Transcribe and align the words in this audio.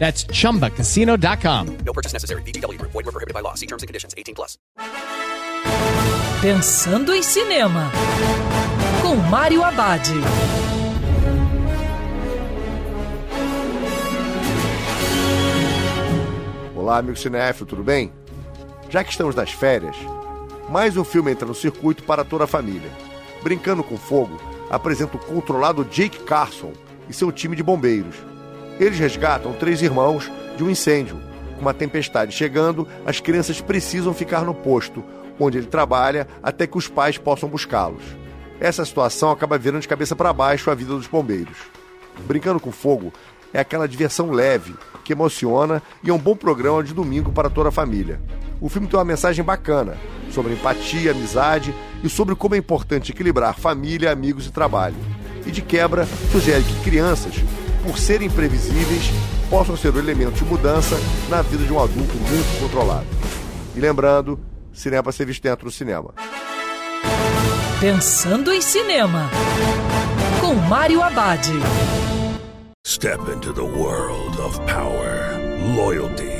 That's 0.00 0.24
chumbacasino.com. 0.24 1.66
No 1.84 1.92
purchase 1.92 2.14
necessary. 2.14 2.42
VGW 2.42 2.78
Group. 2.78 2.92
Void 2.92 3.04
were 3.04 3.12
prohibited 3.12 3.34
by 3.34 3.42
law. 3.42 3.54
See 3.54 3.66
terms 3.66 3.82
and 3.82 3.86
conditions. 3.86 4.14
18 4.16 4.34
plus. 4.34 4.58
Pensando 6.40 7.12
em 7.12 7.22
Cinema, 7.22 7.92
com 9.02 9.14
Mário 9.14 9.62
Abad. 9.62 10.00
Olá, 16.74 16.96
amigo 16.96 17.18
cinéfilo, 17.18 17.66
tudo 17.66 17.84
bem? 17.84 18.10
Já 18.88 19.04
que 19.04 19.10
estamos 19.10 19.34
nas 19.34 19.52
férias, 19.52 19.94
mais 20.70 20.96
um 20.96 21.04
filme 21.04 21.30
entra 21.30 21.46
no 21.46 21.54
circuito 21.54 22.04
para 22.04 22.24
toda 22.24 22.44
a 22.44 22.46
família. 22.46 22.90
Brincando 23.42 23.84
com 23.84 23.98
Fogo 23.98 24.40
apresenta 24.70 25.18
o 25.18 25.20
controlado 25.20 25.84
Jake 25.84 26.20
Carson 26.20 26.72
e 27.06 27.12
seu 27.12 27.30
time 27.30 27.54
de 27.54 27.62
bombeiros. 27.62 28.16
Eles 28.80 28.98
resgatam 28.98 29.52
três 29.52 29.82
irmãos 29.82 30.32
de 30.56 30.64
um 30.64 30.70
incêndio. 30.70 31.20
Com 31.56 31.60
uma 31.60 31.74
tempestade 31.74 32.34
chegando, 32.34 32.88
as 33.04 33.20
crianças 33.20 33.60
precisam 33.60 34.14
ficar 34.14 34.42
no 34.42 34.54
posto, 34.54 35.04
onde 35.38 35.58
ele 35.58 35.66
trabalha, 35.66 36.26
até 36.42 36.66
que 36.66 36.78
os 36.78 36.88
pais 36.88 37.18
possam 37.18 37.46
buscá-los. 37.46 38.02
Essa 38.58 38.82
situação 38.82 39.30
acaba 39.30 39.58
virando 39.58 39.82
de 39.82 39.88
cabeça 39.88 40.16
para 40.16 40.32
baixo 40.32 40.70
a 40.70 40.74
vida 40.74 40.94
dos 40.94 41.06
bombeiros. 41.06 41.58
Brincando 42.26 42.58
com 42.58 42.72
Fogo 42.72 43.12
é 43.52 43.60
aquela 43.60 43.86
diversão 43.86 44.30
leve, 44.30 44.74
que 45.04 45.12
emociona 45.12 45.82
e 46.02 46.08
é 46.08 46.12
um 46.12 46.18
bom 46.18 46.34
programa 46.34 46.82
de 46.82 46.94
domingo 46.94 47.32
para 47.32 47.50
toda 47.50 47.68
a 47.68 47.72
família. 47.72 48.18
O 48.62 48.70
filme 48.70 48.88
tem 48.88 48.98
uma 48.98 49.04
mensagem 49.04 49.44
bacana 49.44 49.98
sobre 50.30 50.54
empatia, 50.54 51.10
amizade 51.10 51.74
e 52.02 52.08
sobre 52.08 52.34
como 52.34 52.54
é 52.54 52.58
importante 52.58 53.12
equilibrar 53.12 53.58
família, 53.58 54.10
amigos 54.10 54.46
e 54.46 54.50
trabalho. 54.50 54.96
E 55.46 55.50
de 55.50 55.60
quebra, 55.60 56.06
sugere 56.30 56.62
que 56.62 56.82
crianças, 56.82 57.34
por 57.82 57.98
serem 57.98 58.28
imprevisíveis, 58.28 59.10
possam 59.48 59.76
ser 59.76 59.94
o 59.94 59.98
elemento 59.98 60.36
de 60.36 60.44
mudança 60.44 60.96
na 61.28 61.42
vida 61.42 61.64
de 61.64 61.72
um 61.72 61.82
adulto 61.82 62.14
muito 62.16 62.60
controlado. 62.60 63.06
E 63.74 63.80
lembrando, 63.80 64.38
cinema 64.72 65.02
para 65.02 65.12
ser 65.12 65.26
visto 65.26 65.42
dentro 65.42 65.66
do 65.66 65.70
cinema. 65.70 66.14
Pensando 67.80 68.52
em 68.52 68.60
Cinema, 68.60 69.30
com 70.40 70.54
Mário 70.54 71.02
Abad. 71.02 71.40
Step 72.86 73.20
into 73.30 73.52
the 73.52 73.62
world 73.62 74.38
of 74.40 74.58
power, 74.66 75.38
loyalty, 75.76 76.39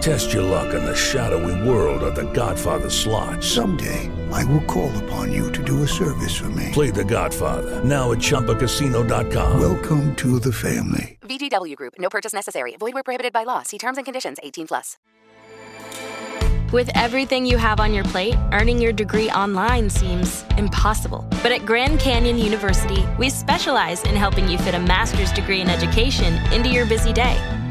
Test 0.00 0.32
your 0.32 0.42
luck 0.42 0.74
in 0.74 0.84
the 0.84 0.94
shadowy 0.94 1.68
world 1.68 2.02
of 2.02 2.14
The 2.14 2.30
Godfather 2.32 2.90
slot. 2.90 3.42
Someday, 3.42 4.10
I 4.32 4.44
will 4.44 4.62
call 4.62 4.96
upon 5.04 5.32
you 5.32 5.50
to 5.52 5.62
do 5.62 5.82
a 5.82 5.88
service 5.88 6.36
for 6.36 6.50
me. 6.50 6.70
Play 6.72 6.90
The 6.90 7.04
Godfather 7.04 7.82
now 7.84 8.12
at 8.12 8.18
ChumbaCasino.com. 8.18 9.60
Welcome 9.60 10.14
to 10.16 10.38
the 10.38 10.52
family. 10.52 11.18
VGW 11.22 11.76
Group. 11.76 11.94
No 11.98 12.08
purchase 12.08 12.32
necessary. 12.32 12.76
Void 12.78 12.94
where 12.94 13.02
prohibited 13.02 13.32
by 13.32 13.44
law. 13.44 13.62
See 13.62 13.78
terms 13.78 13.98
and 13.98 14.04
conditions. 14.04 14.38
18 14.42 14.66
plus. 14.68 14.96
With 16.72 16.90
everything 16.96 17.46
you 17.46 17.58
have 17.58 17.78
on 17.78 17.94
your 17.94 18.04
plate, 18.04 18.34
earning 18.52 18.82
your 18.82 18.92
degree 18.92 19.30
online 19.30 19.88
seems 19.88 20.44
impossible. 20.58 21.24
But 21.42 21.52
at 21.52 21.64
Grand 21.64 22.00
Canyon 22.00 22.38
University, 22.38 23.04
we 23.18 23.30
specialize 23.30 24.02
in 24.02 24.16
helping 24.16 24.48
you 24.48 24.58
fit 24.58 24.74
a 24.74 24.80
master's 24.80 25.32
degree 25.32 25.60
in 25.60 25.70
education 25.70 26.34
into 26.52 26.68
your 26.68 26.84
busy 26.84 27.12
day. 27.12 27.55